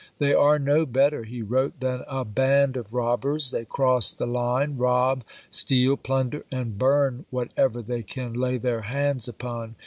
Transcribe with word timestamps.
"They 0.17 0.33
are 0.33 0.57
no 0.57 0.87
better," 0.87 1.25
he 1.25 1.43
wrote, 1.43 1.79
"than 1.79 2.01
a 2.07 2.25
band 2.25 2.75
of 2.75 2.91
robbers; 2.91 3.51
they 3.51 3.65
cross 3.65 4.11
the 4.11 4.25
line, 4.25 4.77
rob, 4.77 5.23
steal, 5.51 5.95
plunder, 5.95 6.43
and 6.51 6.75
burn 6.75 7.25
whatever 7.29 7.83
they 7.83 8.01
can 8.01 8.33
lay 8.33 8.57
their 8.57 8.81
hands 8.81 9.27
upon. 9.27 9.75